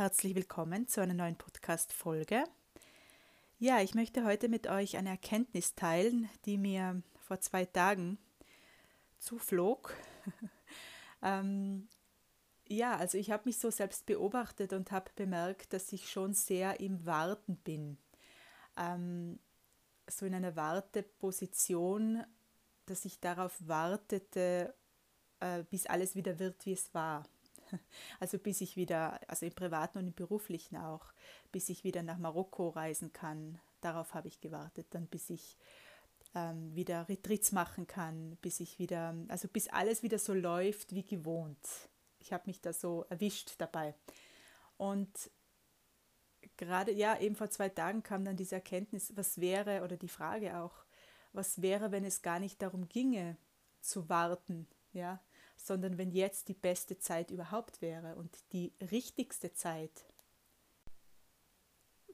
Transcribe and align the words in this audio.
herzlich 0.00 0.34
willkommen 0.34 0.88
zu 0.88 1.02
einer 1.02 1.12
neuen 1.12 1.36
Podcast-Folge. 1.36 2.44
Ja, 3.58 3.82
ich 3.82 3.94
möchte 3.94 4.24
heute 4.24 4.48
mit 4.48 4.66
euch 4.66 4.96
eine 4.96 5.10
Erkenntnis 5.10 5.74
teilen, 5.74 6.26
die 6.46 6.56
mir 6.56 7.02
vor 7.18 7.40
zwei 7.40 7.66
Tagen 7.66 8.16
zuflog. 9.18 9.94
ähm, 11.22 11.86
ja, 12.66 12.96
also 12.96 13.18
ich 13.18 13.30
habe 13.30 13.42
mich 13.44 13.58
so 13.58 13.70
selbst 13.70 14.06
beobachtet 14.06 14.72
und 14.72 14.90
habe 14.90 15.10
bemerkt, 15.16 15.74
dass 15.74 15.92
ich 15.92 16.10
schon 16.10 16.32
sehr 16.32 16.80
im 16.80 17.04
Warten 17.04 17.56
bin. 17.56 17.98
Ähm, 18.78 19.38
so 20.08 20.24
in 20.24 20.34
einer 20.34 20.56
Warteposition, 20.56 22.24
dass 22.86 23.04
ich 23.04 23.20
darauf 23.20 23.54
wartete, 23.68 24.72
äh, 25.40 25.62
bis 25.64 25.84
alles 25.84 26.14
wieder 26.14 26.38
wird, 26.38 26.64
wie 26.64 26.72
es 26.72 26.94
war. 26.94 27.24
Also 28.20 28.38
bis 28.38 28.60
ich 28.60 28.76
wieder, 28.76 29.20
also 29.28 29.46
im 29.46 29.52
privaten 29.52 29.98
und 29.98 30.06
im 30.08 30.14
beruflichen 30.14 30.76
auch, 30.76 31.12
bis 31.52 31.68
ich 31.68 31.84
wieder 31.84 32.02
nach 32.02 32.18
Marokko 32.18 32.68
reisen 32.70 33.12
kann. 33.12 33.58
Darauf 33.80 34.14
habe 34.14 34.28
ich 34.28 34.40
gewartet, 34.40 34.86
dann 34.90 35.06
bis 35.06 35.30
ich 35.30 35.56
ähm, 36.34 36.74
wieder 36.74 37.08
Retreats 37.08 37.52
machen 37.52 37.86
kann, 37.86 38.36
bis 38.42 38.60
ich 38.60 38.78
wieder, 38.78 39.14
also 39.28 39.48
bis 39.48 39.68
alles 39.68 40.02
wieder 40.02 40.18
so 40.18 40.34
läuft 40.34 40.94
wie 40.94 41.04
gewohnt. 41.04 41.66
Ich 42.20 42.32
habe 42.32 42.44
mich 42.46 42.60
da 42.60 42.72
so 42.72 43.06
erwischt 43.08 43.54
dabei. 43.58 43.94
Und 44.76 45.30
gerade, 46.56 46.92
ja, 46.92 47.18
eben 47.18 47.34
vor 47.34 47.50
zwei 47.50 47.68
Tagen 47.68 48.02
kam 48.02 48.24
dann 48.24 48.36
diese 48.36 48.56
Erkenntnis, 48.56 49.12
was 49.16 49.40
wäre, 49.40 49.82
oder 49.82 49.96
die 49.96 50.08
Frage 50.08 50.58
auch, 50.58 50.84
was 51.32 51.62
wäre, 51.62 51.90
wenn 51.92 52.04
es 52.04 52.22
gar 52.22 52.38
nicht 52.38 52.60
darum 52.62 52.88
ginge, 52.88 53.36
zu 53.80 54.08
warten, 54.08 54.66
ja, 54.92 55.20
sondern 55.66 55.98
wenn 55.98 56.10
jetzt 56.10 56.48
die 56.48 56.54
beste 56.54 56.98
Zeit 56.98 57.30
überhaupt 57.30 57.82
wäre 57.82 58.16
und 58.16 58.30
die 58.52 58.72
richtigste 58.90 59.52
Zeit. 59.52 60.04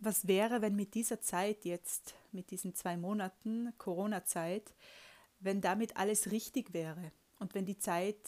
Was 0.00 0.26
wäre, 0.26 0.60
wenn 0.60 0.76
mit 0.76 0.94
dieser 0.94 1.20
Zeit 1.20 1.64
jetzt, 1.64 2.14
mit 2.32 2.50
diesen 2.50 2.74
zwei 2.74 2.96
Monaten 2.96 3.72
Corona-Zeit, 3.78 4.74
wenn 5.40 5.60
damit 5.60 5.96
alles 5.96 6.30
richtig 6.30 6.74
wäre 6.74 7.12
und 7.38 7.54
wenn 7.54 7.66
die 7.66 7.78
Zeit 7.78 8.18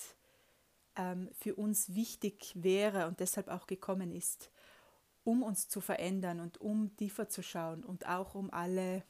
ähm, 0.97 1.29
für 1.33 1.57
uns 1.57 1.95
wichtig 1.95 2.53
wäre 2.55 3.07
und 3.07 3.21
deshalb 3.21 3.49
auch 3.49 3.67
gekommen 3.67 4.13
ist, 4.13 4.51
um 5.25 5.43
uns 5.43 5.69
zu 5.69 5.81
verändern 5.81 6.41
und 6.41 6.61
um 6.61 6.97
tiefer 6.97 7.29
zu 7.29 7.43
schauen 7.43 7.85
und 7.85 8.07
auch 8.09 8.35
um 8.35 8.51
alle 8.51 9.03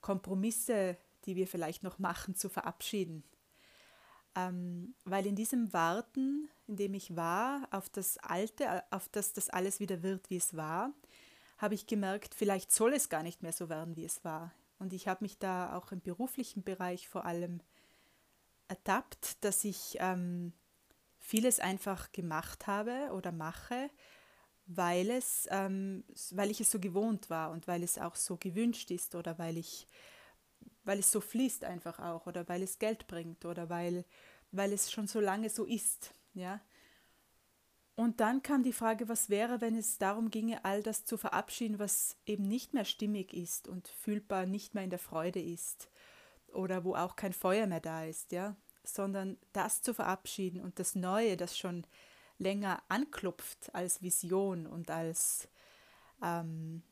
Kompromisse, 0.00 0.96
die 1.24 1.34
wir 1.34 1.48
vielleicht 1.48 1.82
noch 1.82 1.98
machen, 1.98 2.36
zu 2.36 2.48
verabschieden 2.48 3.24
ähm, 4.34 4.94
weil 5.04 5.26
in 5.26 5.36
diesem 5.36 5.72
Warten, 5.72 6.48
in 6.66 6.76
dem 6.76 6.94
ich 6.94 7.16
war, 7.16 7.68
auf 7.70 7.88
das 7.88 8.18
Alte, 8.18 8.82
auf 8.90 9.08
das 9.08 9.32
das 9.32 9.50
alles 9.50 9.80
wieder 9.80 10.02
wird, 10.02 10.30
wie 10.30 10.36
es 10.36 10.56
war, 10.56 10.92
habe 11.58 11.74
ich 11.74 11.86
gemerkt, 11.86 12.34
vielleicht 12.34 12.72
soll 12.72 12.94
es 12.94 13.08
gar 13.08 13.22
nicht 13.22 13.42
mehr 13.42 13.52
so 13.52 13.68
werden, 13.68 13.96
wie 13.96 14.04
es 14.04 14.24
war. 14.24 14.52
Und 14.78 14.92
ich 14.92 15.08
habe 15.08 15.24
mich 15.24 15.38
da 15.38 15.76
auch 15.76 15.92
im 15.92 16.00
beruflichen 16.00 16.62
Bereich 16.62 17.08
vor 17.08 17.24
allem 17.24 17.60
ertappt, 18.68 19.44
dass 19.44 19.64
ich 19.64 19.96
ähm, 20.00 20.52
vieles 21.18 21.60
einfach 21.60 22.12
gemacht 22.12 22.66
habe 22.66 23.10
oder 23.12 23.32
mache, 23.32 23.90
weil, 24.66 25.10
es, 25.10 25.46
ähm, 25.50 26.04
weil 26.30 26.50
ich 26.50 26.60
es 26.60 26.70
so 26.70 26.80
gewohnt 26.80 27.30
war 27.30 27.50
und 27.50 27.68
weil 27.68 27.82
es 27.82 27.98
auch 27.98 28.16
so 28.16 28.36
gewünscht 28.36 28.90
ist 28.90 29.14
oder 29.14 29.38
weil 29.38 29.58
ich 29.58 29.86
weil 30.84 30.98
es 30.98 31.10
so 31.10 31.20
fließt 31.20 31.64
einfach 31.64 31.98
auch 31.98 32.26
oder 32.26 32.48
weil 32.48 32.62
es 32.62 32.78
Geld 32.78 33.06
bringt 33.06 33.44
oder 33.44 33.68
weil, 33.68 34.04
weil 34.52 34.72
es 34.72 34.90
schon 34.90 35.06
so 35.06 35.20
lange 35.20 35.50
so 35.50 35.64
ist. 35.64 36.14
Ja? 36.34 36.60
Und 37.96 38.20
dann 38.20 38.42
kam 38.42 38.62
die 38.62 38.72
Frage, 38.72 39.08
was 39.08 39.30
wäre, 39.30 39.60
wenn 39.60 39.76
es 39.76 39.98
darum 39.98 40.30
ginge, 40.30 40.64
all 40.64 40.82
das 40.82 41.04
zu 41.04 41.16
verabschieden, 41.16 41.78
was 41.78 42.16
eben 42.26 42.42
nicht 42.42 42.74
mehr 42.74 42.84
stimmig 42.84 43.32
ist 43.32 43.68
und 43.68 43.86
fühlbar 43.88 44.46
nicht 44.46 44.74
mehr 44.74 44.84
in 44.84 44.90
der 44.90 44.98
Freude 44.98 45.40
ist 45.40 45.88
oder 46.48 46.84
wo 46.84 46.94
auch 46.94 47.14
kein 47.14 47.32
Feuer 47.32 47.66
mehr 47.66 47.80
da 47.80 48.04
ist, 48.04 48.32
ja, 48.32 48.56
sondern 48.82 49.38
das 49.52 49.82
zu 49.82 49.94
verabschieden 49.94 50.60
und 50.60 50.78
das 50.78 50.96
Neue, 50.96 51.36
das 51.36 51.56
schon 51.56 51.86
länger 52.38 52.82
anklopft 52.88 53.72
als 53.74 54.02
Vision 54.02 54.66
und 54.66 54.90
als 54.90 55.48
ähm, 56.20 56.82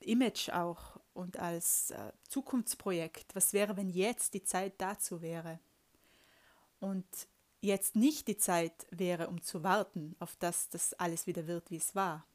Image 0.00 0.48
auch 0.48 0.89
und 1.14 1.38
als 1.38 1.90
äh, 1.90 2.12
Zukunftsprojekt. 2.28 3.34
Was 3.34 3.52
wäre, 3.52 3.76
wenn 3.76 3.88
jetzt 3.88 4.34
die 4.34 4.44
Zeit 4.44 4.74
dazu 4.78 5.22
wäre? 5.22 5.58
Und 6.78 7.06
jetzt 7.60 7.96
nicht 7.96 8.28
die 8.28 8.38
Zeit 8.38 8.86
wäre, 8.90 9.28
um 9.28 9.42
zu 9.42 9.62
warten, 9.62 10.16
auf 10.18 10.36
das 10.36 10.68
das 10.68 10.94
alles 10.94 11.26
wieder 11.26 11.46
wird, 11.46 11.70
wie 11.70 11.76
es 11.76 11.94
war. 11.94 12.26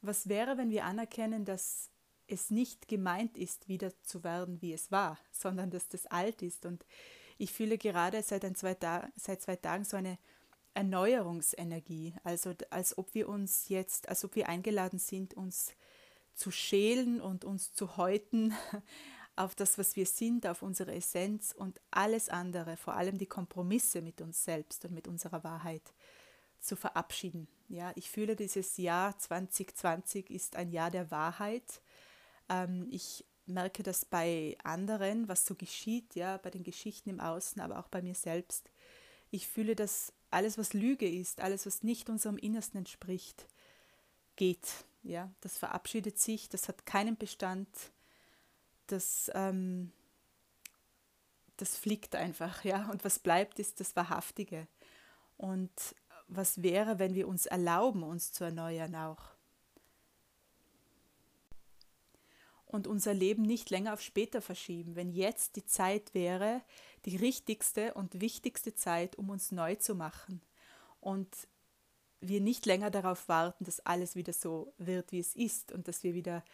Was 0.00 0.28
wäre, 0.28 0.56
wenn 0.56 0.70
wir 0.70 0.84
anerkennen, 0.84 1.44
dass 1.44 1.90
es 2.26 2.50
nicht 2.50 2.88
gemeint 2.88 3.36
ist, 3.36 3.68
wieder 3.68 3.92
zu 4.02 4.24
werden, 4.24 4.60
wie 4.62 4.72
es 4.72 4.90
war, 4.90 5.18
sondern 5.30 5.70
dass 5.70 5.88
das 5.88 6.06
alt 6.06 6.42
ist. 6.42 6.66
Und 6.66 6.84
ich 7.38 7.52
fühle 7.52 7.78
gerade 7.78 8.22
seit, 8.22 8.44
ein, 8.44 8.54
zwei, 8.54 8.74
Ta 8.74 9.10
seit 9.16 9.42
zwei 9.42 9.56
Tagen 9.56 9.84
so 9.84 9.96
eine 9.96 10.18
Erneuerungsenergie, 10.74 12.14
also 12.24 12.52
als 12.70 12.98
ob 12.98 13.14
wir 13.14 13.28
uns 13.28 13.68
jetzt, 13.68 14.08
als 14.08 14.24
ob 14.24 14.34
wir 14.34 14.48
eingeladen 14.48 14.98
sind, 14.98 15.34
uns 15.34 15.72
zu 16.34 16.50
schälen 16.50 17.20
und 17.20 17.44
uns 17.44 17.72
zu 17.72 17.96
häuten 17.96 18.54
auf 19.36 19.54
das, 19.54 19.78
was 19.78 19.96
wir 19.96 20.06
sind, 20.06 20.46
auf 20.46 20.62
unsere 20.62 20.94
Essenz 20.94 21.52
und 21.56 21.80
alles 21.90 22.28
andere, 22.28 22.76
vor 22.76 22.94
allem 22.94 23.18
die 23.18 23.26
Kompromisse 23.26 24.02
mit 24.02 24.20
uns 24.20 24.44
selbst 24.44 24.84
und 24.84 24.92
mit 24.92 25.08
unserer 25.08 25.42
Wahrheit 25.44 25.94
zu 26.60 26.76
verabschieden. 26.76 27.48
Ja, 27.68 27.92
ich 27.94 28.10
fühle, 28.10 28.36
dieses 28.36 28.76
Jahr 28.76 29.18
2020 29.18 30.30
ist 30.30 30.56
ein 30.56 30.70
Jahr 30.70 30.90
der 30.90 31.10
Wahrheit. 31.10 31.82
Ähm, 32.48 32.86
ich 32.90 33.24
merke 33.46 33.82
das 33.82 34.04
bei 34.04 34.56
anderen, 34.64 35.28
was 35.28 35.44
so 35.44 35.54
geschieht, 35.54 36.14
ja, 36.14 36.38
bei 36.38 36.50
den 36.50 36.62
Geschichten 36.62 37.10
im 37.10 37.20
Außen, 37.20 37.60
aber 37.60 37.78
auch 37.78 37.88
bei 37.88 38.02
mir 38.02 38.14
selbst. 38.14 38.70
Ich 39.30 39.46
fühle, 39.46 39.74
dass 39.74 40.12
alles, 40.30 40.58
was 40.58 40.72
Lüge 40.72 41.08
ist, 41.08 41.40
alles, 41.40 41.66
was 41.66 41.82
nicht 41.82 42.08
unserem 42.08 42.38
Innersten 42.38 42.78
entspricht, 42.78 43.46
geht. 44.36 44.84
Ja, 45.04 45.30
das 45.42 45.58
verabschiedet 45.58 46.18
sich, 46.18 46.48
das 46.48 46.66
hat 46.66 46.86
keinen 46.86 47.18
Bestand, 47.18 47.68
das, 48.86 49.30
ähm, 49.34 49.92
das 51.58 51.76
fliegt 51.76 52.16
einfach, 52.16 52.64
ja. 52.64 52.90
Und 52.90 53.04
was 53.04 53.18
bleibt, 53.18 53.58
ist 53.58 53.80
das 53.80 53.94
Wahrhaftige. 53.96 54.66
Und 55.36 55.70
was 56.26 56.62
wäre, 56.62 56.98
wenn 56.98 57.14
wir 57.14 57.28
uns 57.28 57.44
erlauben, 57.44 58.02
uns 58.02 58.32
zu 58.32 58.44
erneuern 58.44 58.94
auch? 58.94 59.34
Und 62.64 62.86
unser 62.86 63.12
Leben 63.12 63.42
nicht 63.42 63.68
länger 63.70 63.92
auf 63.92 64.00
später 64.00 64.40
verschieben, 64.40 64.96
wenn 64.96 65.10
jetzt 65.10 65.56
die 65.56 65.66
Zeit 65.66 66.14
wäre, 66.14 66.62
die 67.04 67.16
richtigste 67.16 67.92
und 67.94 68.20
wichtigste 68.22 68.74
Zeit, 68.74 69.16
um 69.16 69.28
uns 69.28 69.52
neu 69.52 69.76
zu 69.76 69.94
machen. 69.94 70.40
Und 71.00 71.28
wir 72.28 72.40
nicht 72.40 72.66
länger 72.66 72.90
darauf 72.90 73.28
warten, 73.28 73.64
dass 73.64 73.80
alles 73.80 74.16
wieder 74.16 74.32
so 74.32 74.72
wird, 74.78 75.12
wie 75.12 75.20
es 75.20 75.34
ist 75.36 75.72
und 75.72 75.88
dass 75.88 76.02
wir 76.02 76.14
wieder 76.14 76.44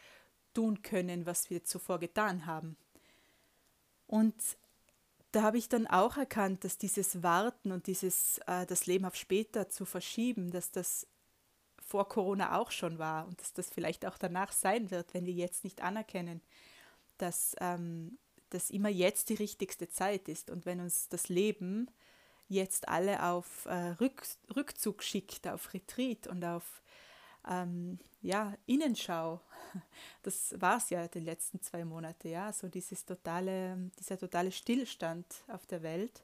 tun 0.53 0.81
können, 0.81 1.25
was 1.25 1.49
wir 1.49 1.63
zuvor 1.63 1.99
getan 1.99 2.45
haben. 2.45 2.77
Und 4.07 4.35
da 5.31 5.43
habe 5.43 5.57
ich 5.57 5.69
dann 5.69 5.87
auch 5.87 6.17
erkannt, 6.17 6.63
dass 6.63 6.77
dieses 6.77 7.23
Warten 7.23 7.71
und 7.71 7.87
dieses 7.87 8.39
äh, 8.47 8.65
das 8.65 8.85
Leben 8.85 9.05
auf 9.05 9.15
später 9.15 9.69
zu 9.69 9.85
verschieben, 9.85 10.51
dass 10.51 10.71
das 10.71 11.07
vor 11.81 12.07
Corona 12.07 12.57
auch 12.57 12.71
schon 12.71 12.99
war 12.99 13.27
und 13.27 13.39
dass 13.39 13.53
das 13.53 13.69
vielleicht 13.69 14.05
auch 14.05 14.17
danach 14.17 14.51
sein 14.51 14.91
wird, 14.91 15.13
wenn 15.13 15.25
wir 15.25 15.33
jetzt 15.33 15.63
nicht 15.63 15.81
anerkennen, 15.81 16.41
dass, 17.17 17.55
ähm, 17.59 18.17
dass 18.49 18.69
immer 18.69 18.89
jetzt 18.89 19.29
die 19.29 19.35
richtigste 19.35 19.89
Zeit 19.89 20.27
ist 20.27 20.49
und 20.49 20.65
wenn 20.65 20.79
uns 20.79 21.07
das 21.09 21.29
Leben 21.29 21.89
jetzt 22.51 22.89
alle 22.89 23.23
auf 23.23 23.65
äh, 23.65 23.91
Rück, 23.99 24.23
Rückzug 24.55 25.03
schickt, 25.03 25.47
auf 25.47 25.73
Retreat 25.73 26.27
und 26.27 26.43
auf 26.43 26.81
ähm, 27.47 27.99
ja, 28.21 28.53
Innenschau. 28.65 29.41
Das 30.23 30.53
war 30.59 30.77
es 30.77 30.89
ja 30.89 31.07
die 31.07 31.21
letzten 31.21 31.61
zwei 31.61 31.85
Monate, 31.85 32.27
ja, 32.27 32.51
so 32.51 32.67
dieses 32.67 33.05
totale, 33.05 33.89
dieser 33.97 34.17
totale 34.17 34.51
Stillstand 34.51 35.25
auf 35.47 35.65
der 35.65 35.81
Welt 35.81 36.23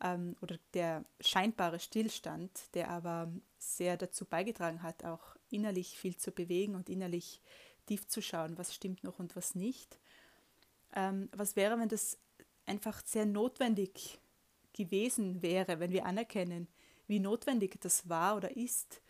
ähm, 0.00 0.36
oder 0.40 0.58
der 0.74 1.04
scheinbare 1.20 1.80
Stillstand, 1.80 2.72
der 2.74 2.88
aber 2.90 3.32
sehr 3.58 3.96
dazu 3.96 4.24
beigetragen 4.24 4.82
hat, 4.84 5.04
auch 5.04 5.36
innerlich 5.50 5.98
viel 5.98 6.16
zu 6.16 6.30
bewegen 6.30 6.76
und 6.76 6.88
innerlich 6.88 7.42
tief 7.86 8.06
zu 8.06 8.22
schauen, 8.22 8.56
was 8.56 8.72
stimmt 8.72 9.02
noch 9.02 9.18
und 9.18 9.34
was 9.34 9.56
nicht. 9.56 9.98
Ähm, 10.94 11.28
was 11.32 11.56
wäre, 11.56 11.78
wenn 11.80 11.88
das 11.88 12.16
einfach 12.64 13.04
sehr 13.04 13.26
notwendig 13.26 14.20
gewesen 14.78 15.42
wäre, 15.42 15.80
wenn 15.80 15.92
wir 15.92 16.06
anerkennen, 16.06 16.68
wie 17.06 17.20
notwendig 17.20 17.78
das 17.80 18.08
war 18.08 18.36
oder 18.36 18.56
ist, 18.56 19.02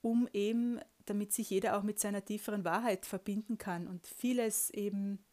um 0.00 0.28
eben, 0.32 0.80
damit 1.04 1.32
sich 1.32 1.50
jeder 1.50 1.76
auch 1.76 1.82
mit 1.82 1.98
seiner 1.98 2.24
tieferen 2.24 2.64
Wahrheit 2.64 3.04
verbinden 3.04 3.58
kann 3.58 3.88
und 3.88 4.06
vieles 4.06 4.70
eben, 4.70 5.24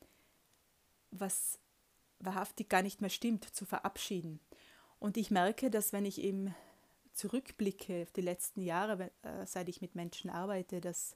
was 1.12 1.60
wahrhaftig 2.20 2.70
gar 2.70 2.82
nicht 2.82 3.02
mehr 3.02 3.10
stimmt, 3.10 3.46
zu 3.46 3.66
verabschieden. 3.66 4.40
Und 5.00 5.18
ich 5.18 5.32
merke, 5.32 5.70
dass 5.70 5.94
wenn 5.94 6.06
ich 6.06 6.22
eben 6.22 6.56
zurückblicke 7.14 8.04
auf 8.04 8.12
die 8.12 8.22
letzten 8.22 8.62
Jahre, 8.62 9.12
äh, 9.22 9.46
seit 9.46 9.70
ich 9.70 9.82
mit 9.82 9.96
Menschen 9.96 10.30
arbeite, 10.30 10.82
dass, 10.82 11.16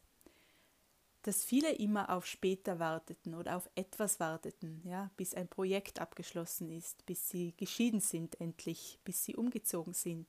dass 1.23 1.43
viele 1.43 1.73
immer 1.73 2.09
auf 2.09 2.25
später 2.25 2.79
warteten 2.79 3.35
oder 3.35 3.57
auf 3.57 3.69
etwas 3.75 4.19
warteten, 4.19 4.81
ja, 4.85 5.09
bis 5.17 5.33
ein 5.33 5.47
Projekt 5.47 5.99
abgeschlossen 5.99 6.69
ist, 6.69 7.05
bis 7.05 7.29
sie 7.29 7.53
geschieden 7.57 7.99
sind 7.99 8.39
endlich, 8.39 8.99
bis 9.03 9.25
sie 9.25 9.35
umgezogen 9.35 9.93
sind. 9.93 10.27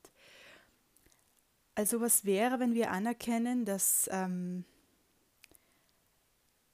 Also 1.76 2.00
was 2.00 2.24
wäre, 2.24 2.58
wenn 2.58 2.74
wir 2.74 2.90
anerkennen, 2.90 3.64
dass, 3.64 4.08
ähm, 4.12 4.64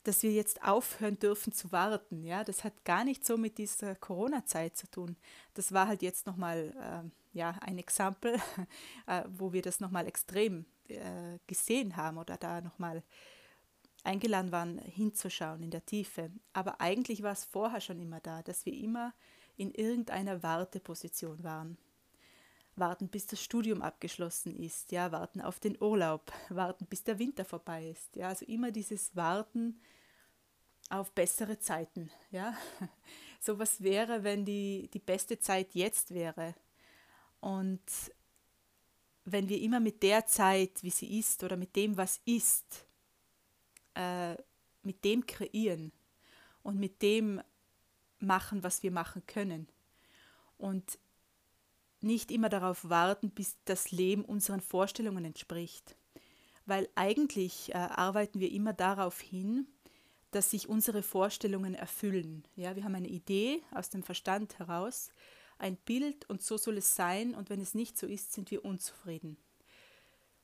dass 0.02 0.22
wir 0.22 0.32
jetzt 0.32 0.62
aufhören 0.62 1.18
dürfen 1.18 1.52
zu 1.52 1.70
warten. 1.70 2.24
Ja, 2.24 2.42
das 2.42 2.64
hat 2.64 2.84
gar 2.84 3.04
nicht 3.04 3.24
so 3.24 3.36
mit 3.36 3.58
dieser 3.58 3.94
Corona-Zeit 3.94 4.76
zu 4.76 4.90
tun. 4.90 5.16
Das 5.54 5.72
war 5.72 5.88
halt 5.88 6.00
jetzt 6.00 6.26
nochmal 6.26 6.72
äh, 6.80 7.38
ja, 7.38 7.50
ein 7.60 7.78
Exempel, 7.78 8.40
äh, 9.06 9.24
wo 9.28 9.52
wir 9.52 9.62
das 9.62 9.78
nochmal 9.80 10.06
extrem 10.06 10.64
äh, 10.88 11.38
gesehen 11.46 11.96
haben 11.96 12.16
oder 12.16 12.36
da 12.38 12.62
nochmal 12.62 13.02
eingeladen 14.06 14.52
waren, 14.52 14.78
hinzuschauen 14.78 15.62
in 15.62 15.70
der 15.70 15.84
Tiefe. 15.84 16.30
Aber 16.52 16.80
eigentlich 16.80 17.22
war 17.22 17.32
es 17.32 17.44
vorher 17.44 17.80
schon 17.80 18.00
immer 18.00 18.20
da, 18.20 18.42
dass 18.42 18.64
wir 18.64 18.72
immer 18.72 19.12
in 19.56 19.72
irgendeiner 19.72 20.42
Warteposition 20.42 21.42
waren. 21.44 21.76
Warten, 22.76 23.08
bis 23.08 23.26
das 23.26 23.42
Studium 23.42 23.80
abgeschlossen 23.80 24.54
ist, 24.54 24.92
ja, 24.92 25.10
warten 25.10 25.40
auf 25.40 25.60
den 25.60 25.80
Urlaub, 25.80 26.30
warten, 26.50 26.86
bis 26.86 27.04
der 27.04 27.18
Winter 27.18 27.44
vorbei 27.44 27.88
ist. 27.88 28.16
Ja, 28.16 28.28
also 28.28 28.44
immer 28.44 28.70
dieses 28.70 29.16
Warten 29.16 29.80
auf 30.90 31.12
bessere 31.12 31.58
Zeiten. 31.58 32.10
Ja? 32.30 32.56
So 33.38 33.60
was 33.60 33.80
wäre, 33.80 34.24
wenn 34.24 34.44
die, 34.44 34.90
die 34.92 34.98
beste 34.98 35.38
Zeit 35.38 35.74
jetzt 35.74 36.12
wäre. 36.12 36.56
Und 37.38 37.80
wenn 39.24 39.48
wir 39.48 39.60
immer 39.60 39.78
mit 39.78 40.02
der 40.02 40.26
Zeit, 40.26 40.82
wie 40.82 40.90
sie 40.90 41.20
ist, 41.20 41.44
oder 41.44 41.56
mit 41.56 41.76
dem, 41.76 41.96
was 41.96 42.20
ist, 42.24 42.85
äh, 43.96 44.36
mit 44.82 45.04
dem 45.04 45.26
kreieren 45.26 45.92
und 46.62 46.78
mit 46.78 47.02
dem 47.02 47.40
machen, 48.18 48.62
was 48.62 48.82
wir 48.82 48.90
machen 48.90 49.26
können. 49.26 49.68
Und 50.56 50.98
nicht 52.00 52.30
immer 52.30 52.48
darauf 52.48 52.88
warten, 52.88 53.30
bis 53.30 53.56
das 53.64 53.90
Leben 53.90 54.24
unseren 54.24 54.60
Vorstellungen 54.60 55.24
entspricht. 55.24 55.96
Weil 56.64 56.88
eigentlich 56.94 57.74
äh, 57.74 57.78
arbeiten 57.78 58.40
wir 58.40 58.52
immer 58.52 58.72
darauf 58.72 59.20
hin, 59.20 59.66
dass 60.30 60.50
sich 60.50 60.68
unsere 60.68 61.02
Vorstellungen 61.02 61.74
erfüllen. 61.74 62.44
Ja, 62.56 62.76
wir 62.76 62.84
haben 62.84 62.94
eine 62.94 63.08
Idee 63.08 63.62
aus 63.72 63.90
dem 63.90 64.02
Verstand 64.02 64.58
heraus, 64.58 65.10
ein 65.58 65.76
Bild 65.76 66.28
und 66.28 66.42
so 66.42 66.58
soll 66.58 66.78
es 66.78 66.94
sein 66.94 67.34
und 67.34 67.48
wenn 67.48 67.60
es 67.60 67.74
nicht 67.74 67.96
so 67.96 68.06
ist, 68.06 68.32
sind 68.32 68.50
wir 68.50 68.64
unzufrieden. 68.64 69.38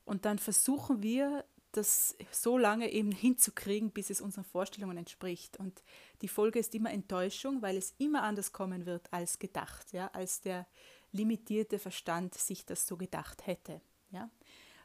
Und 0.05 0.25
dann 0.25 0.39
versuchen 0.39 1.03
wir, 1.03 1.45
das 1.77 2.15
so 2.31 2.57
lange 2.57 2.91
eben 2.91 3.11
hinzukriegen, 3.11 3.91
bis 3.91 4.09
es 4.09 4.21
unseren 4.21 4.45
Vorstellungen 4.45 4.97
entspricht. 4.97 5.57
Und 5.57 5.83
die 6.21 6.27
Folge 6.27 6.59
ist 6.59 6.73
immer 6.75 6.91
Enttäuschung, 6.91 7.61
weil 7.61 7.77
es 7.77 7.93
immer 7.97 8.23
anders 8.23 8.51
kommen 8.51 8.85
wird 8.85 9.11
als 9.11 9.39
gedacht, 9.39 9.91
ja, 9.91 10.07
als 10.13 10.41
der 10.41 10.67
limitierte 11.11 11.79
Verstand 11.79 12.35
sich 12.35 12.65
das 12.65 12.87
so 12.87 12.97
gedacht 12.97 13.45
hätte. 13.45 13.81
Ja. 14.11 14.29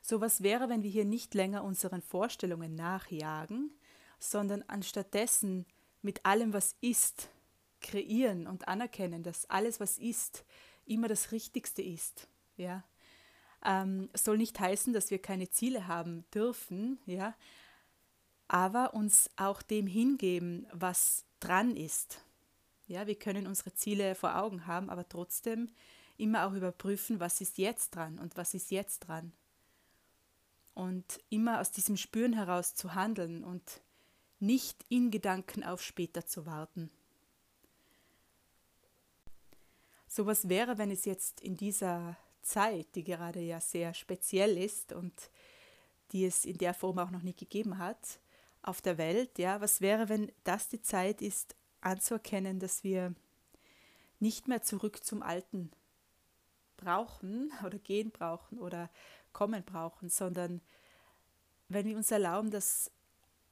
So 0.03 0.21
was 0.21 0.43
wäre, 0.43 0.69
wenn 0.69 0.83
wir 0.83 0.91
hier 0.91 1.05
nicht 1.05 1.35
länger 1.35 1.65
unseren 1.65 2.03
Vorstellungen 2.03 2.75
nachjagen, 2.75 3.71
sondern 4.19 4.63
anstattdessen 4.63 5.67
mit 6.03 6.25
allem, 6.25 6.53
was 6.53 6.77
ist, 6.81 7.29
kreieren 7.81 8.47
und 8.47 8.69
anerkennen, 8.69 9.23
dass 9.23 9.49
alles, 9.51 9.81
was 9.81 9.99
ist, 9.99 10.45
immer 10.85 11.09
das 11.09 11.33
Richtigste 11.33 11.83
ist. 11.83 12.29
Ja? 12.57 12.85
Ähm, 13.65 14.09
soll 14.15 14.39
nicht 14.39 14.59
heißen, 14.59 14.93
dass 14.93 15.11
wir 15.11 15.19
keine 15.19 15.51
Ziele 15.51 15.89
haben 15.89 16.25
dürfen, 16.33 16.99
ja? 17.07 17.35
aber 18.47 18.95
uns 18.95 19.31
auch 19.37 19.63
dem 19.63 19.87
hingeben, 19.87 20.67
was 20.73 21.25
dran 21.41 21.77
ist. 21.77 22.25
Ja, 22.87 23.07
wir 23.07 23.17
können 23.17 23.47
unsere 23.47 23.75
Ziele 23.75 24.15
vor 24.15 24.37
Augen 24.37 24.67
haben, 24.67 24.89
aber 24.89 25.09
trotzdem 25.09 25.69
immer 26.17 26.47
auch 26.47 26.53
überprüfen, 26.53 27.21
was 27.21 27.41
ist 27.41 27.59
jetzt 27.59 27.95
dran 27.95 28.19
und 28.19 28.37
was 28.37 28.55
ist 28.55 28.71
jetzt 28.71 29.01
dran. 29.01 29.33
Und 30.75 31.21
immer 31.29 31.61
aus 31.61 31.71
diesem 31.71 31.97
Spüren 31.97 32.33
heraus 32.33 32.75
zu 32.75 32.95
handeln 32.95 33.45
und 33.45 33.83
nicht 34.41 34.85
in 34.89 35.11
Gedanken 35.11 35.65
auf 35.65 35.83
später 35.83 36.27
zu 36.27 36.47
warten. 36.47 36.91
So 40.07 40.27
was 40.27 40.49
wäre, 40.49 40.79
wenn 40.79 40.91
es 40.91 41.05
jetzt 41.05 41.41
in 41.41 41.57
dieser 41.57 42.17
Zeit, 42.43 42.95
die 42.95 43.05
gerade 43.05 43.41
ja 43.41 43.61
sehr 43.61 43.95
speziell 43.95 44.57
ist 44.59 44.93
und 44.93 45.31
die 46.13 46.25
es 46.25 46.45
in 46.45 46.59
der 46.59 46.75
Form 46.75 46.99
auch 46.99 47.11
noch 47.11 47.23
nie 47.23 47.35
gegeben 47.35 47.79
hat, 47.79 48.21
auf 48.63 48.81
der 48.81 48.99
Welt, 48.99 49.39
ja, 49.39 49.61
was 49.61 49.81
wäre, 49.81 50.09
wenn 50.09 50.33
das 50.45 50.69
die 50.69 50.83
Zeit 50.83 51.23
ist, 51.23 51.57
anzuerkennen, 51.81 52.59
dass 52.59 52.83
wir 52.85 53.15
nicht 54.21 54.49
mehr 54.49 54.63
zurück 54.63 55.05
zum 55.05 55.23
Alten 55.23 55.71
brauchen 56.77 57.53
oder 57.65 57.79
gehen 57.79 58.11
brauchen 58.11 58.59
oder 58.59 58.91
kommen 59.33 59.65
brauchen, 59.65 60.09
sondern 60.09 60.61
wenn 61.69 61.87
wir 61.87 61.97
uns 61.97 62.11
erlauben, 62.11 62.51
dass 62.51 62.91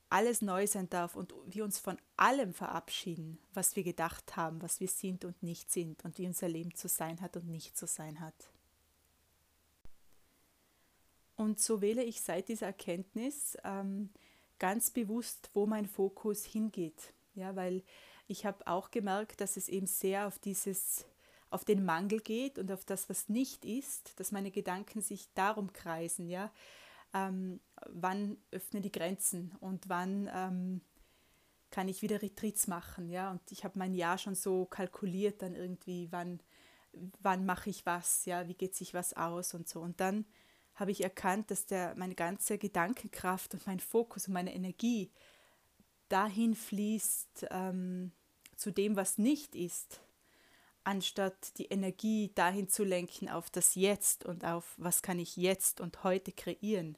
alles 0.09 0.41
neu 0.41 0.67
sein 0.67 0.89
darf 0.89 1.17
und 1.17 1.35
wir 1.47 1.65
uns 1.65 1.79
von 1.79 1.99
allem 2.17 2.55
verabschieden, 2.55 3.39
was 3.53 3.77
wir 3.77 3.83
gedacht 3.83 4.37
haben, 4.37 4.63
was 4.63 4.81
wir 4.81 4.89
sind 4.89 5.25
und 5.25 5.43
nicht 5.43 5.71
sind 5.71 6.05
und 6.05 6.19
wie 6.19 6.27
unser 6.27 6.49
Leben 6.49 6.75
zu 6.75 6.89
sein 6.89 7.21
hat 7.21 7.37
und 7.37 7.49
nicht 7.49 7.77
zu 7.77 7.87
sein 7.87 8.21
hat. 8.21 8.35
Und 11.37 11.61
so 11.61 11.81
wähle 11.81 12.03
ich 12.03 12.21
seit 12.23 12.49
dieser 12.49 12.67
Erkenntnis 12.67 13.57
ähm, 13.63 14.11
ganz 14.59 14.91
bewusst, 14.91 15.51
wo 15.55 15.67
mein 15.67 15.87
Fokus 15.87 16.45
hingeht. 16.45 17.13
Ja, 17.35 17.55
weil 17.55 17.83
ich 18.27 18.47
habe 18.47 18.67
auch 18.67 18.91
gemerkt, 18.91 19.41
dass 19.41 19.57
es 19.57 19.69
eben 19.69 19.87
sehr 19.87 20.27
auf 20.27 20.39
dieses, 20.39 21.05
auf 21.51 21.65
den 21.65 21.85
Mangel 21.85 22.21
geht 22.21 22.59
und 22.59 22.73
auf 22.73 22.85
das, 22.85 23.09
was 23.09 23.29
nicht 23.29 23.65
ist, 23.65 24.19
dass 24.19 24.33
meine 24.33 24.51
Gedanken 24.51 25.03
sich 25.03 25.29
darum 25.35 25.73
kreisen, 25.73 26.29
ja, 26.29 26.51
ähm, 27.15 27.61
wann 27.89 28.37
öffnen 28.51 28.83
die 28.83 28.93
Grenzen 28.93 29.55
und 29.61 29.89
wann 29.89 30.31
ähm, 30.33 30.81
kann 31.71 31.89
ich 31.89 32.03
wieder 32.03 32.23
Retreats 32.23 32.67
machen. 32.67 33.11
Ja? 33.11 33.31
Und 33.31 33.41
ich 33.51 33.65
habe 33.65 33.79
mein 33.79 33.95
Jahr 33.95 34.19
schon 34.19 34.35
so 34.35 34.65
kalkuliert, 34.65 35.43
dann 35.43 35.55
irgendwie, 35.55 36.09
wann, 36.11 36.41
wann 37.21 37.45
mache 37.47 37.71
ich 37.71 37.87
was, 37.87 38.25
ja, 38.25 38.49
wie 38.49 38.55
geht 38.55 38.75
sich 38.75 38.95
was 38.95 39.15
aus 39.15 39.55
und 39.55 39.69
so. 39.69 39.81
Und 39.81 40.01
dann 40.01 40.25
habe 40.77 40.91
ich 40.91 41.03
erkannt, 41.03 41.51
dass 41.51 41.67
der, 41.67 41.95
meine 41.97 42.15
ganze 42.15 42.59
Gedankenkraft 42.59 43.55
und 43.55 43.67
mein 43.67 43.81
Fokus 43.81 44.29
und 44.29 44.35
meine 44.35 44.55
Energie 44.55 45.11
dahin 46.09 46.55
fließt 46.55 47.49
ähm, 47.51 48.13
zu 48.57 48.71
dem, 48.71 48.95
was 48.95 49.19
nicht 49.19 49.55
ist, 49.55 50.01
anstatt 50.85 51.59
die 51.59 51.67
Energie 51.67 52.31
dahin 52.35 52.69
zu 52.69 52.85
lenken 52.85 53.29
auf 53.29 53.51
das 53.51 53.75
Jetzt 53.75 54.25
und 54.25 54.45
auf 54.45 54.75
was 54.77 55.03
kann 55.03 55.19
ich 55.19 55.37
jetzt 55.37 55.81
und 55.81 56.05
heute 56.05 56.31
kreieren 56.31 56.97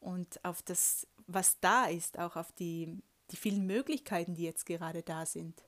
und 0.00 0.44
auf 0.44 0.62
das, 0.62 1.06
was 1.26 1.58
da 1.60 1.86
ist, 1.86 2.18
auch 2.18 2.36
auf 2.36 2.52
die, 2.52 3.02
die 3.30 3.36
vielen 3.36 3.66
Möglichkeiten, 3.66 4.34
die 4.34 4.44
jetzt 4.44 4.66
gerade 4.66 5.02
da 5.02 5.26
sind. 5.26 5.64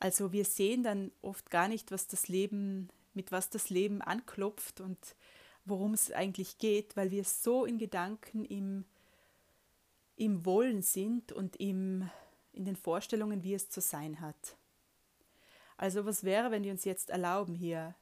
Also 0.00 0.32
wir 0.32 0.44
sehen 0.44 0.82
dann 0.82 1.12
oft 1.22 1.50
gar 1.50 1.68
nicht, 1.68 1.92
was 1.92 2.06
das 2.06 2.28
Leben, 2.28 2.88
mit 3.14 3.32
was 3.32 3.50
das 3.50 3.70
Leben 3.70 4.00
anklopft 4.00 4.80
und 4.80 4.98
worum 5.68 5.94
es 5.94 6.12
eigentlich 6.12 6.58
geht, 6.58 6.96
weil 6.96 7.10
wir 7.10 7.24
so 7.24 7.64
in 7.64 7.78
Gedanken 7.78 8.44
im, 8.44 8.84
im 10.16 10.44
Wollen 10.44 10.82
sind 10.82 11.32
und 11.32 11.56
im, 11.56 12.08
in 12.52 12.64
den 12.64 12.76
Vorstellungen, 12.76 13.42
wie 13.42 13.54
es 13.54 13.70
zu 13.70 13.80
sein 13.80 14.20
hat. 14.20 14.56
Also 15.76 16.04
was 16.04 16.24
wäre, 16.24 16.50
wenn 16.50 16.64
wir 16.64 16.72
uns 16.72 16.84
jetzt 16.84 17.10
erlauben, 17.10 17.54
hier 17.54 17.94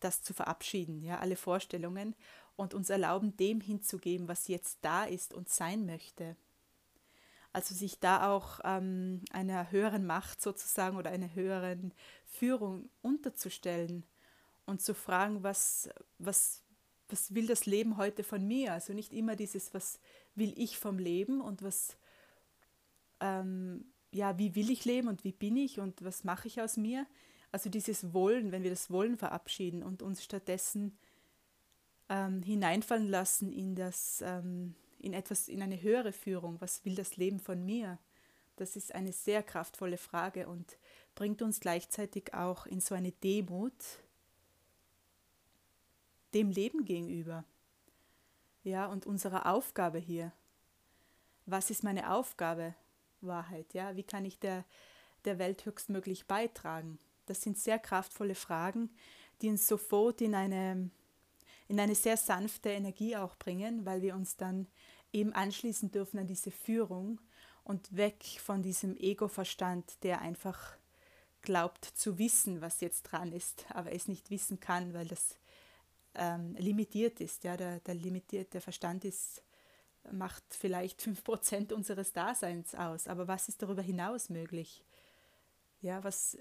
das 0.00 0.22
zu 0.22 0.34
verabschieden, 0.34 1.02
ja, 1.02 1.18
alle 1.18 1.36
Vorstellungen 1.36 2.16
und 2.56 2.74
uns 2.74 2.90
erlauben, 2.90 3.36
dem 3.36 3.60
hinzugeben, 3.60 4.28
was 4.28 4.48
jetzt 4.48 4.78
da 4.82 5.04
ist 5.04 5.32
und 5.32 5.48
sein 5.48 5.86
möchte. 5.86 6.36
Also 7.52 7.74
sich 7.74 8.00
da 8.00 8.30
auch 8.30 8.60
ähm, 8.64 9.22
einer 9.30 9.70
höheren 9.70 10.06
Macht 10.06 10.40
sozusagen 10.40 10.96
oder 10.96 11.10
einer 11.10 11.34
höheren 11.34 11.92
Führung 12.24 12.88
unterzustellen 13.02 14.04
und 14.64 14.80
zu 14.80 14.94
fragen, 14.94 15.42
was, 15.42 15.90
was, 16.18 16.61
was 17.12 17.34
will 17.34 17.46
das 17.46 17.66
Leben 17.66 17.96
heute 17.96 18.24
von 18.24 18.46
mir? 18.46 18.72
Also 18.72 18.92
nicht 18.92 19.12
immer 19.12 19.36
dieses, 19.36 19.72
was 19.74 20.00
will 20.34 20.54
ich 20.56 20.78
vom 20.78 20.98
Leben 20.98 21.40
und 21.40 21.62
was, 21.62 21.96
ähm, 23.20 23.84
ja, 24.10 24.38
wie 24.38 24.54
will 24.54 24.70
ich 24.70 24.84
leben 24.84 25.08
und 25.08 25.22
wie 25.22 25.32
bin 25.32 25.56
ich 25.56 25.78
und 25.78 26.02
was 26.02 26.24
mache 26.24 26.48
ich 26.48 26.60
aus 26.60 26.76
mir? 26.76 27.06
Also 27.52 27.68
dieses 27.68 28.14
Wollen, 28.14 28.50
wenn 28.50 28.62
wir 28.62 28.70
das 28.70 28.90
Wollen 28.90 29.18
verabschieden 29.18 29.82
und 29.82 30.02
uns 30.02 30.24
stattdessen 30.24 30.96
ähm, 32.08 32.42
hineinfallen 32.42 33.08
lassen 33.08 33.52
in 33.52 33.74
das, 33.74 34.22
ähm, 34.26 34.74
in 34.98 35.12
etwas, 35.12 35.48
in 35.48 35.62
eine 35.62 35.80
höhere 35.80 36.12
Führung. 36.12 36.60
Was 36.60 36.84
will 36.84 36.94
das 36.94 37.16
Leben 37.16 37.40
von 37.40 37.64
mir? 37.64 37.98
Das 38.56 38.76
ist 38.76 38.94
eine 38.94 39.12
sehr 39.12 39.42
kraftvolle 39.42 39.98
Frage 39.98 40.46
und 40.48 40.78
bringt 41.14 41.42
uns 41.42 41.60
gleichzeitig 41.60 42.34
auch 42.34 42.66
in 42.66 42.80
so 42.80 42.94
eine 42.94 43.12
Demut, 43.12 43.72
dem 46.34 46.50
Leben 46.50 46.84
gegenüber. 46.84 47.44
Ja, 48.64 48.86
und 48.86 49.06
unserer 49.06 49.46
Aufgabe 49.46 49.98
hier. 49.98 50.32
Was 51.46 51.70
ist 51.70 51.82
meine 51.82 52.12
Aufgabe? 52.12 52.74
Wahrheit, 53.20 53.74
ja? 53.74 53.96
Wie 53.96 54.02
kann 54.02 54.24
ich 54.24 54.38
der, 54.38 54.64
der 55.24 55.38
Welt 55.38 55.64
höchstmöglich 55.64 56.26
beitragen? 56.26 56.98
Das 57.26 57.42
sind 57.42 57.58
sehr 57.58 57.78
kraftvolle 57.78 58.34
Fragen, 58.34 58.90
die 59.40 59.48
uns 59.48 59.66
sofort 59.66 60.20
in 60.20 60.34
eine, 60.34 60.90
in 61.68 61.80
eine 61.80 61.94
sehr 61.94 62.16
sanfte 62.16 62.70
Energie 62.70 63.16
auch 63.16 63.36
bringen, 63.36 63.84
weil 63.84 64.02
wir 64.02 64.14
uns 64.14 64.36
dann 64.36 64.66
eben 65.12 65.32
anschließen 65.32 65.90
dürfen 65.90 66.18
an 66.18 66.26
diese 66.26 66.50
Führung 66.50 67.20
und 67.64 67.96
weg 67.96 68.24
von 68.40 68.62
diesem 68.62 68.96
Ego-Verstand, 68.96 70.02
der 70.02 70.20
einfach 70.20 70.76
glaubt 71.42 71.84
zu 71.84 72.18
wissen, 72.18 72.60
was 72.60 72.80
jetzt 72.80 73.02
dran 73.02 73.32
ist, 73.32 73.66
aber 73.70 73.92
es 73.92 74.08
nicht 74.08 74.30
wissen 74.30 74.60
kann, 74.60 74.94
weil 74.94 75.06
das 75.06 75.36
ähm, 76.14 76.54
limitiert 76.56 77.20
ist. 77.20 77.44
Ja, 77.44 77.56
der, 77.56 77.80
der 77.80 77.94
limitierte 77.94 78.60
Verstand 78.60 79.04
ist, 79.04 79.42
macht 80.10 80.42
vielleicht 80.50 81.00
5% 81.00 81.72
unseres 81.72 82.12
Daseins 82.12 82.74
aus, 82.74 83.06
aber 83.06 83.28
was 83.28 83.48
ist 83.48 83.62
darüber 83.62 83.82
hinaus 83.82 84.30
möglich? 84.30 84.82
Ja, 85.80 86.02
was, 86.02 86.36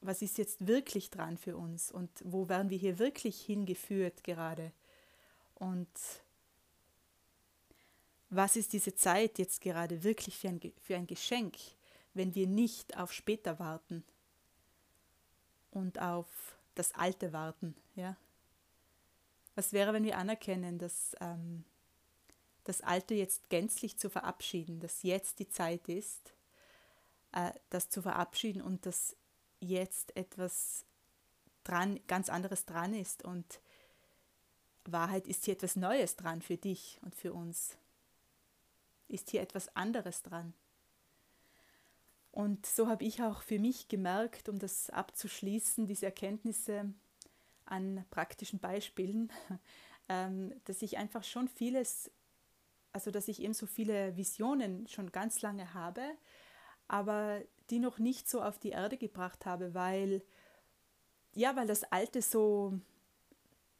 was 0.00 0.22
ist 0.22 0.38
jetzt 0.38 0.66
wirklich 0.66 1.10
dran 1.10 1.38
für 1.38 1.56
uns 1.56 1.90
und 1.90 2.10
wo 2.24 2.48
werden 2.48 2.70
wir 2.70 2.78
hier 2.78 2.98
wirklich 2.98 3.40
hingeführt 3.40 4.24
gerade? 4.24 4.72
Und 5.54 5.88
was 8.30 8.56
ist 8.56 8.72
diese 8.72 8.94
Zeit 8.94 9.38
jetzt 9.38 9.60
gerade 9.60 10.02
wirklich 10.02 10.38
für 10.38 10.48
ein, 10.48 10.60
für 10.80 10.96
ein 10.96 11.06
Geschenk, 11.06 11.56
wenn 12.14 12.34
wir 12.34 12.46
nicht 12.46 12.96
auf 12.96 13.12
später 13.12 13.58
warten 13.58 14.04
und 15.70 16.00
auf 16.00 16.26
das 16.74 16.94
Alte 16.94 17.32
warten? 17.32 17.76
Ja? 17.94 18.16
Was 19.54 19.72
wäre, 19.72 19.92
wenn 19.92 20.04
wir 20.04 20.18
anerkennen, 20.18 20.78
dass 20.78 21.14
ähm, 21.20 21.64
das 22.64 22.80
Alte 22.80 23.14
jetzt 23.14 23.50
gänzlich 23.50 23.98
zu 23.98 24.08
verabschieden, 24.08 24.80
dass 24.80 25.02
jetzt 25.02 25.38
die 25.38 25.48
Zeit 25.48 25.88
ist, 25.88 26.32
äh, 27.32 27.52
das 27.70 27.90
zu 27.90 28.02
verabschieden 28.02 28.62
und 28.62 28.86
dass 28.86 29.16
jetzt 29.60 30.16
etwas 30.16 30.84
dran, 31.64 32.00
ganz 32.06 32.28
anderes 32.28 32.64
dran 32.64 32.94
ist 32.94 33.24
und 33.24 33.60
Wahrheit 34.84 35.26
ist 35.28 35.44
hier 35.44 35.54
etwas 35.54 35.76
Neues 35.76 36.16
dran 36.16 36.42
für 36.42 36.56
dich 36.56 36.98
und 37.02 37.14
für 37.14 37.32
uns 37.32 37.76
ist 39.08 39.30
hier 39.30 39.42
etwas 39.42 39.74
anderes 39.76 40.22
dran. 40.22 40.54
Und 42.32 42.64
so 42.64 42.88
habe 42.88 43.04
ich 43.04 43.22
auch 43.22 43.42
für 43.42 43.58
mich 43.58 43.88
gemerkt, 43.88 44.48
um 44.48 44.58
das 44.58 44.90
abzuschließen, 44.90 45.86
diese 45.86 46.06
Erkenntnisse 46.06 46.92
an 47.72 48.04
praktischen 48.10 48.60
Beispielen, 48.60 49.32
ähm, 50.08 50.52
dass 50.64 50.82
ich 50.82 50.98
einfach 50.98 51.24
schon 51.24 51.48
vieles, 51.48 52.10
also 52.92 53.10
dass 53.10 53.28
ich 53.28 53.42
eben 53.42 53.54
so 53.54 53.66
viele 53.66 54.14
Visionen 54.16 54.86
schon 54.88 55.10
ganz 55.10 55.40
lange 55.40 55.72
habe, 55.72 56.02
aber 56.86 57.40
die 57.70 57.78
noch 57.78 57.98
nicht 57.98 58.28
so 58.28 58.42
auf 58.42 58.58
die 58.58 58.70
Erde 58.70 58.98
gebracht 58.98 59.46
habe, 59.46 59.72
weil, 59.72 60.22
ja, 61.34 61.56
weil 61.56 61.66
das 61.66 61.84
Alte 61.84 62.20
so, 62.20 62.78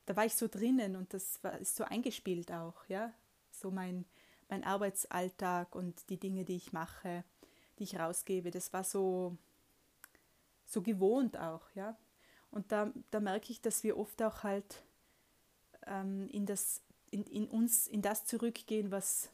da 0.07 0.17
war 0.17 0.25
ich 0.25 0.35
so 0.35 0.49
drinnen 0.49 0.97
und 0.97 1.13
das 1.13 1.45
war, 1.45 1.59
ist 1.59 1.77
so 1.77 1.85
eingespielt 1.85 2.51
auch, 2.51 2.87
ja, 2.89 3.13
so 3.51 3.71
mein, 3.71 4.07
mein 4.49 4.65
Arbeitsalltag 4.65 5.75
und 5.75 6.09
die 6.09 6.19
Dinge, 6.19 6.47
die 6.47 6.57
ich 6.57 6.73
mache, 6.73 7.25
die 7.79 7.85
ich 7.85 7.99
rausgebe, 7.99 8.51
das 8.51 8.73
war 8.73 8.85
so, 8.85 9.37
so 10.65 10.81
gewohnt 10.81 11.37
auch, 11.37 11.69
ja. 11.75 11.99
Und 12.53 12.71
da, 12.71 12.93
da 13.11 13.19
merke 13.19 13.51
ich, 13.51 13.61
dass 13.61 13.83
wir 13.83 13.99
oft 13.99 14.23
auch 14.23 14.45
halt 14.45 14.85
ähm, 15.87 16.29
in, 16.29 16.47
das, 16.47 16.83
in, 17.11 17.25
in 17.25 17.49
uns, 17.49 17.89
in 17.89 18.01
das 18.01 18.25
zurückgehen, 18.25 18.93
was, 18.93 19.31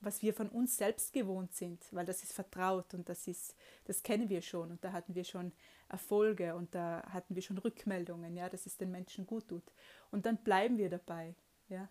was 0.00 0.22
wir 0.22 0.32
von 0.32 0.48
uns 0.48 0.76
selbst 0.76 1.12
gewohnt 1.12 1.52
sind, 1.54 1.84
weil 1.90 2.06
das 2.06 2.22
ist 2.22 2.32
vertraut 2.32 2.94
und 2.94 3.08
das 3.08 3.26
ist, 3.26 3.56
das 3.86 4.04
kennen 4.04 4.28
wir 4.28 4.42
schon 4.42 4.70
und 4.70 4.84
da 4.84 4.92
hatten 4.92 5.16
wir 5.16 5.24
schon 5.24 5.50
Erfolge 5.88 6.54
und 6.54 6.72
da 6.74 7.02
hatten 7.10 7.34
wir 7.34 7.42
schon 7.42 7.58
Rückmeldungen, 7.58 8.36
ja, 8.36 8.48
dass 8.48 8.66
es 8.66 8.76
den 8.76 8.92
Menschen 8.92 9.26
gut 9.26 9.48
tut. 9.48 9.64
Und 10.12 10.26
dann 10.26 10.36
bleiben 10.36 10.78
wir 10.78 10.88
dabei, 10.88 11.34
ja 11.68 11.88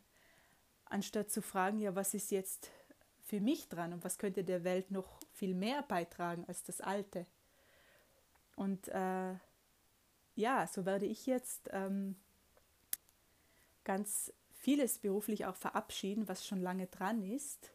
anstatt 0.89 1.31
zu 1.31 1.41
fragen, 1.41 1.79
ja, 1.79 1.96
was 1.96 2.13
ist 2.13 2.31
jetzt 2.31 2.72
für 3.24 3.41
mich 3.41 3.67
dran 3.69 3.93
und 3.93 4.03
was 4.03 4.17
könnte 4.17 4.43
der 4.43 4.63
Welt 4.63 4.91
noch 4.91 5.19
viel 5.34 5.53
mehr 5.53 5.81
beitragen 5.84 6.46
als 6.48 6.63
das 6.63 6.81
Alte. 6.81 7.25
Und 8.55 8.88
äh, 8.89 9.34
ja, 10.38 10.67
so 10.67 10.86
werde 10.86 11.06
ich 11.06 11.25
jetzt 11.25 11.70
ähm, 11.72 12.15
ganz 13.84 14.32
vieles 14.51 15.00
beruflich 15.00 15.46
auch 15.46 15.56
verabschieden, 15.56 16.27
was 16.27 16.46
schon 16.46 16.62
lange 16.62 16.88
dran 16.88 17.24
ist. 17.24 17.72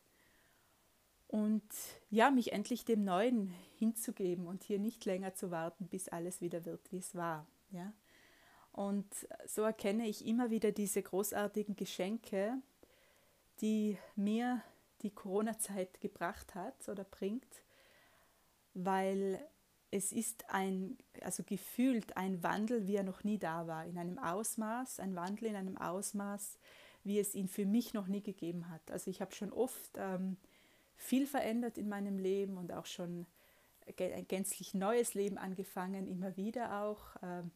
Und 1.26 1.64
ja, 2.10 2.30
mich 2.30 2.52
endlich 2.52 2.84
dem 2.84 3.04
Neuen 3.04 3.48
hinzugeben 3.78 4.46
und 4.46 4.62
hier 4.62 4.78
nicht 4.78 5.04
länger 5.04 5.34
zu 5.34 5.50
warten, 5.50 5.88
bis 5.88 6.08
alles 6.08 6.40
wieder 6.40 6.64
wird, 6.64 6.92
wie 6.92 6.98
es 6.98 7.14
war. 7.14 7.46
Ja? 7.70 7.92
Und 8.70 9.06
so 9.46 9.62
erkenne 9.62 10.06
ich 10.06 10.24
immer 10.24 10.50
wieder 10.50 10.70
diese 10.70 11.02
großartigen 11.02 11.74
Geschenke, 11.74 12.54
die 13.60 13.98
mir 14.14 14.62
die 15.02 15.10
Corona-Zeit 15.10 16.00
gebracht 16.00 16.54
hat 16.54 16.88
oder 16.88 17.04
bringt, 17.04 17.62
weil 18.74 19.44
es 19.92 20.10
ist 20.10 20.48
ein, 20.48 20.96
also 21.20 21.42
gefühlt 21.44 22.16
ein 22.16 22.42
Wandel, 22.42 22.86
wie 22.86 22.96
er 22.96 23.02
noch 23.02 23.24
nie 23.24 23.38
da 23.38 23.66
war, 23.66 23.84
in 23.84 23.98
einem 23.98 24.18
Ausmaß, 24.18 24.98
ein 25.00 25.14
Wandel 25.14 25.48
in 25.48 25.54
einem 25.54 25.76
Ausmaß, 25.76 26.58
wie 27.04 27.18
es 27.18 27.34
ihn 27.34 27.46
für 27.46 27.66
mich 27.66 27.92
noch 27.92 28.06
nie 28.06 28.22
gegeben 28.22 28.70
hat. 28.70 28.90
Also 28.90 29.10
ich 29.10 29.20
habe 29.20 29.34
schon 29.34 29.52
oft 29.52 29.90
ähm, 29.96 30.38
viel 30.96 31.26
verändert 31.26 31.76
in 31.76 31.90
meinem 31.90 32.18
Leben 32.18 32.56
und 32.56 32.72
auch 32.72 32.86
schon 32.86 33.26
ein 33.98 34.26
gänzlich 34.28 34.72
neues 34.72 35.12
Leben 35.12 35.36
angefangen, 35.36 36.08
immer 36.08 36.36
wieder 36.38 36.82
auch. 36.82 37.16
Ähm, 37.22 37.50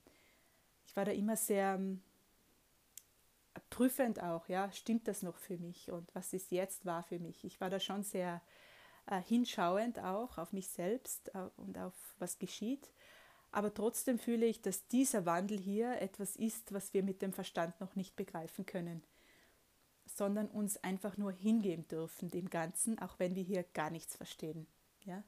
ich 0.86 0.94
war 0.94 1.06
da 1.06 1.12
immer 1.12 1.36
sehr 1.36 1.80
prüfend 3.70 4.22
auch, 4.22 4.46
ja, 4.48 4.70
stimmt 4.72 5.08
das 5.08 5.22
noch 5.22 5.38
für 5.38 5.56
mich 5.56 5.90
und 5.90 6.14
was 6.14 6.34
ist 6.34 6.50
jetzt 6.50 6.84
wahr 6.84 7.02
für 7.02 7.18
mich? 7.18 7.44
Ich 7.44 7.62
war 7.62 7.70
da 7.70 7.80
schon 7.80 8.02
sehr 8.02 8.42
äh, 9.06 9.20
hinschauend 9.20 9.98
auch 10.00 10.38
auf 10.38 10.52
mich 10.52 10.68
selbst 10.68 11.34
äh, 11.34 11.48
und 11.56 11.78
auf 11.78 11.94
was 12.18 12.38
geschieht. 12.38 12.90
Aber 13.52 13.72
trotzdem 13.72 14.18
fühle 14.18 14.46
ich, 14.46 14.60
dass 14.60 14.86
dieser 14.88 15.24
Wandel 15.24 15.58
hier 15.58 16.00
etwas 16.00 16.36
ist, 16.36 16.72
was 16.72 16.92
wir 16.92 17.02
mit 17.02 17.22
dem 17.22 17.32
Verstand 17.32 17.80
noch 17.80 17.94
nicht 17.96 18.16
begreifen 18.16 18.66
können, 18.66 19.02
sondern 20.04 20.48
uns 20.48 20.76
einfach 20.78 21.16
nur 21.16 21.32
hingeben 21.32 21.86
dürfen 21.88 22.30
dem 22.30 22.50
Ganzen, 22.50 22.98
auch 22.98 23.18
wenn 23.18 23.34
wir 23.34 23.42
hier 23.42 23.64
gar 23.74 23.90
nichts 23.90 24.16
verstehen. 24.16 24.66
Ja? 25.04 25.22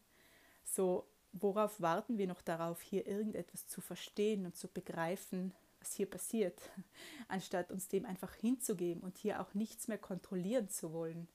So, 0.64 1.06
worauf 1.32 1.80
warten 1.80 2.18
wir 2.18 2.26
noch 2.26 2.42
darauf, 2.42 2.82
hier 2.82 3.06
irgendetwas 3.06 3.66
zu 3.66 3.80
verstehen 3.80 4.44
und 4.44 4.56
zu 4.56 4.68
begreifen, 4.68 5.54
was 5.80 5.94
hier 5.94 6.11
passiert, 6.11 6.61
anstatt 7.28 7.70
uns 7.70 7.88
dem 7.88 8.04
einfach 8.04 8.35
hinzugeben 8.35 9.02
und 9.02 9.16
hier 9.16 9.40
auch 9.40 9.54
nichts 9.54 9.88
mehr 9.88 9.99
kontrollieren 9.99 10.68
zu 10.68 10.92
wollen. 10.92 11.28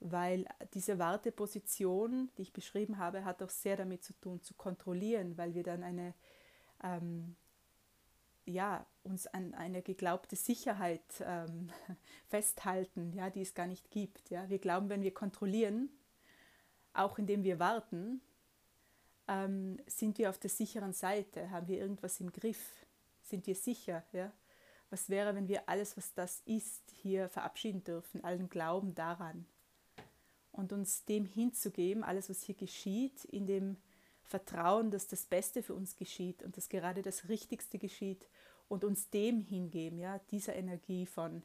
Weil 0.00 0.46
diese 0.74 0.98
Warteposition, 0.98 2.30
die 2.36 2.42
ich 2.42 2.52
beschrieben 2.52 2.98
habe, 2.98 3.24
hat 3.24 3.42
auch 3.42 3.50
sehr 3.50 3.76
damit 3.76 4.04
zu 4.04 4.12
tun, 4.14 4.42
zu 4.42 4.54
kontrollieren, 4.54 5.36
weil 5.36 5.54
wir 5.54 5.64
dann 5.64 5.82
eine, 5.82 6.14
ähm, 6.84 7.34
ja, 8.44 8.86
uns 9.02 9.26
an 9.26 9.54
eine 9.54 9.82
geglaubte 9.82 10.36
Sicherheit 10.36 11.02
ähm, 11.20 11.70
festhalten, 12.28 13.12
ja, 13.12 13.28
die 13.30 13.42
es 13.42 13.54
gar 13.54 13.66
nicht 13.66 13.90
gibt. 13.90 14.30
Ja. 14.30 14.48
Wir 14.48 14.58
glauben, 14.58 14.88
wenn 14.88 15.02
wir 15.02 15.12
kontrollieren, 15.12 15.90
auch 16.92 17.18
indem 17.18 17.42
wir 17.42 17.58
warten, 17.58 18.20
ähm, 19.26 19.78
sind 19.86 20.18
wir 20.18 20.30
auf 20.30 20.38
der 20.38 20.50
sicheren 20.50 20.92
Seite, 20.92 21.50
haben 21.50 21.66
wir 21.66 21.78
irgendwas 21.78 22.20
im 22.20 22.32
Griff 22.32 22.86
sind 23.28 23.46
wir 23.46 23.54
sicher? 23.54 24.02
Ja? 24.12 24.32
Was 24.90 25.10
wäre, 25.10 25.34
wenn 25.34 25.48
wir 25.48 25.68
alles, 25.68 25.96
was 25.96 26.14
das 26.14 26.40
ist, 26.46 26.90
hier 26.90 27.28
verabschieden 27.28 27.84
dürfen, 27.84 28.24
allen 28.24 28.48
Glauben 28.48 28.94
daran 28.94 29.46
und 30.58 30.72
uns 30.72 31.04
dem 31.04 31.24
hinzugeben, 31.24 32.02
alles, 32.02 32.28
was 32.28 32.42
hier 32.42 32.56
geschieht, 32.56 33.24
in 33.26 33.46
dem 33.46 33.76
Vertrauen, 34.24 34.90
dass 34.90 35.06
das 35.06 35.24
Beste 35.24 35.62
für 35.62 35.72
uns 35.72 35.94
geschieht 35.94 36.42
und 36.42 36.56
dass 36.56 36.68
gerade 36.68 37.00
das 37.00 37.28
Richtigste 37.28 37.78
geschieht 37.78 38.26
und 38.68 38.84
uns 38.84 39.08
dem 39.08 39.40
hingeben, 39.40 39.98
ja, 39.98 40.18
dieser 40.32 40.56
Energie 40.56 41.06
von 41.06 41.44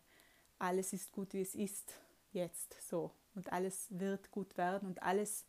alles 0.58 0.93
ist 0.93 1.12
gut, 1.12 1.34
wie 1.34 1.41
es 1.41 1.53
ist, 1.53 1.93
jetzt 2.32 2.75
so. 2.89 3.12
Und 3.36 3.53
alles 3.53 3.88
wird 3.91 4.32
gut 4.32 4.58
werden 4.58 4.88
und 4.88 5.03
alles 5.03 5.46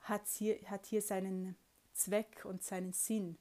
hat 0.00 0.28
hier, 0.28 0.58
hat 0.66 0.84
hier 0.84 1.00
seinen 1.00 1.56
Zweck 1.94 2.44
und 2.44 2.62
seinen 2.62 2.92
Sinn. 2.92 3.38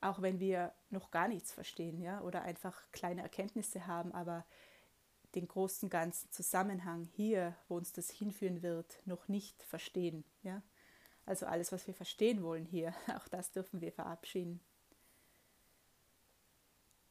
Auch 0.00 0.20
wenn 0.20 0.40
wir 0.40 0.72
noch 0.90 1.12
gar 1.12 1.28
nichts 1.28 1.52
verstehen, 1.52 2.00
ja, 2.00 2.20
oder 2.22 2.42
einfach 2.42 2.82
kleine 2.90 3.22
Erkenntnisse 3.22 3.86
haben, 3.86 4.12
aber 4.12 4.44
den 5.34 5.48
großen 5.48 5.90
ganzen 5.90 6.30
Zusammenhang 6.30 7.04
hier, 7.16 7.56
wo 7.68 7.76
uns 7.76 7.92
das 7.92 8.10
hinführen 8.10 8.62
wird, 8.62 9.00
noch 9.06 9.28
nicht 9.28 9.62
verstehen, 9.62 10.24
ja. 10.42 10.62
Also 11.26 11.46
alles, 11.46 11.72
was 11.72 11.86
wir 11.86 11.94
verstehen 11.94 12.42
wollen 12.42 12.66
hier, 12.66 12.94
auch 13.16 13.28
das 13.28 13.50
dürfen 13.50 13.80
wir 13.80 13.92
verabschieden. 13.92 14.60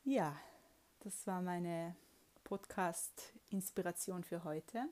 Ja, 0.04 0.38
das 1.00 1.26
war 1.28 1.42
meine 1.42 1.96
Podcast-Inspiration 2.44 4.24
für 4.24 4.44
heute. 4.44 4.88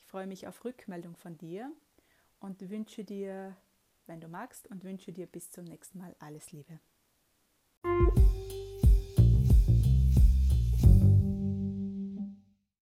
Ich 0.00 0.06
freue 0.06 0.26
mich 0.26 0.46
auf 0.46 0.64
Rückmeldung 0.64 1.16
von 1.16 1.36
dir 1.36 1.70
und 2.40 2.68
wünsche 2.70 3.04
dir, 3.04 3.56
wenn 4.06 4.20
du 4.20 4.28
magst, 4.28 4.68
und 4.68 4.84
wünsche 4.84 5.12
dir 5.12 5.26
bis 5.26 5.50
zum 5.50 5.64
nächsten 5.64 5.98
Mal 5.98 6.16
alles 6.18 6.50
Liebe. 6.52 6.80